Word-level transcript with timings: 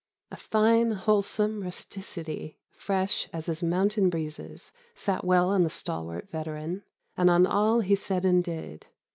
A 0.31 0.35
fine 0.35 0.93
wholesome 0.93 1.61
rusticity, 1.61 2.57
fresh 2.71 3.29
as 3.31 3.45
his 3.45 3.61
mountain 3.61 4.09
breezes, 4.09 4.71
sat 4.95 5.23
well 5.23 5.49
on 5.49 5.61
the 5.61 5.69
stalwart 5.69 6.27
veteran, 6.31 6.81
and 7.15 7.29
on 7.29 7.45
all 7.45 7.81
he 7.81 7.93
said 7.93 8.25
and 8.25 8.43
did. 8.43 8.87